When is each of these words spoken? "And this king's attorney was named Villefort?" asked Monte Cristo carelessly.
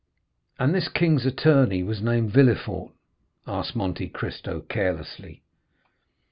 "And 0.57 0.73
this 0.73 0.87
king's 0.89 1.27
attorney 1.27 1.83
was 1.83 2.01
named 2.01 2.31
Villefort?" 2.31 2.89
asked 3.45 3.75
Monte 3.75 4.09
Cristo 4.09 4.61
carelessly. 4.61 5.43